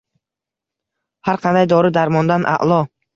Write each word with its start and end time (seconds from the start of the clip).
Har 1.29 1.39
qanday 1.43 1.69
dori-darmondan 1.73 2.49
a'lo. 2.53 2.81